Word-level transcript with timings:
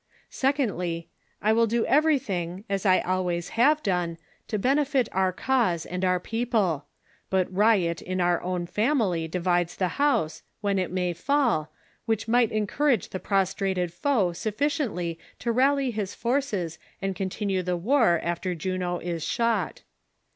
Secondly— 0.31 1.09
I 1.43 1.53
will 1.53 1.67
do 1.67 1.85
everytliing, 1.85 2.63
as 2.67 2.87
I 2.87 3.01
always 3.01 3.49
have 3.49 3.83
done, 3.83 4.17
to 4.47 4.57
benefit 4.57 5.07
our 5.11 5.31
cause 5.31 5.85
and 5.85 6.03
our 6.03 6.19
])eople; 6.19 6.85
but 7.29 7.53
riot 7.53 8.01
in 8.01 8.19
our 8.19 8.41
own 8.41 8.65
family 8.65 9.27
divides 9.27 9.75
the 9.75 9.89
house, 10.01 10.41
when 10.59 10.79
it 10.79 10.89
may 10.89 11.13
fall, 11.13 11.71
which 12.07 12.27
might 12.27 12.49
THE 12.49 12.55
CONSPIRATORS 12.61 13.09
AND 13.13 13.13
LOVERS. 13.13 13.53
365 13.53 13.81
encourage 13.85 13.93
the 13.93 13.93
prostrated 13.93 13.93
foe 13.93 14.33
sufficiently 14.33 15.19
to 15.37 15.51
rally 15.51 15.91
his 15.91 16.15
forces 16.15 16.79
and 16.99 17.15
continue 17.15 17.61
the 17.61 17.77
war 17.77 18.19
after 18.23 18.55
Juno 18.55 18.97
is 18.97 19.21
shot. 19.23 19.83